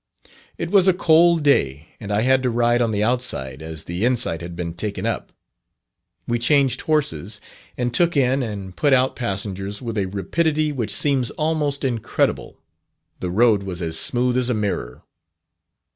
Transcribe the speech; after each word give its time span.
It 0.57 0.71
was 0.71 0.87
a 0.87 0.95
cold 0.95 1.43
day 1.43 1.89
and 1.99 2.11
I 2.11 2.21
had 2.23 2.41
to 2.41 2.49
ride 2.49 2.81
on 2.81 2.89
the 2.89 3.03
outside, 3.03 3.61
as 3.61 3.83
the 3.83 4.03
inside 4.03 4.41
had 4.41 4.55
been 4.55 4.73
taken 4.73 5.05
up. 5.05 5.31
We 6.25 6.39
changed 6.39 6.81
horses, 6.81 7.39
and 7.77 7.93
took 7.93 8.17
in 8.17 8.41
and 8.41 8.75
put 8.75 8.93
out 8.93 9.15
passengers 9.15 9.79
with 9.79 9.99
a 9.99 10.07
rapidity 10.07 10.71
which 10.71 10.89
seems 10.91 11.29
almost 11.29 11.83
incredible. 11.83 12.57
The 13.19 13.29
road 13.29 13.61
was 13.61 13.79
as 13.79 13.95
smooth 13.99 14.37
as 14.37 14.49
a 14.49 14.55
mirror. 14.55 15.03